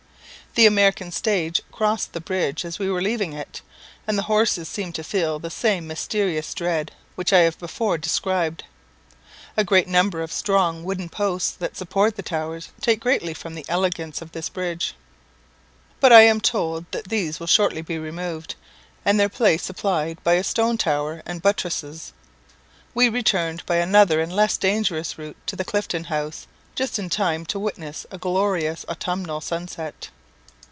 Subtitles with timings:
[0.55, 3.61] The American stage crossed the bridge as we were leaving it,
[4.05, 8.65] and the horses seemed to feel the same mysterious dread which I have before described.
[9.55, 13.65] A great number of strong wooden posts that support the towers take greatly from the
[13.69, 14.93] elegance of this bridge;
[16.01, 18.55] but I am told that these will shortly be removed,
[19.05, 22.11] and their place supplied by a stone tower and buttresses.
[22.93, 26.45] We returned by another and less dangerous route to the Clifton House,
[26.75, 30.09] just in time to witness a glorious autumnal sunset.